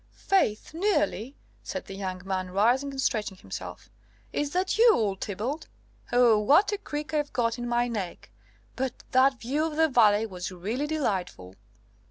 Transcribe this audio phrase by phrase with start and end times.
[0.15, 3.91] "Faith, nearly," said the young man, rising and stretching himself.
[4.33, 5.67] "Is that you, old Thibault?
[6.11, 8.31] Ow, what a crick I've got in my neck!
[8.75, 11.53] But that view of the valley was really delightful!"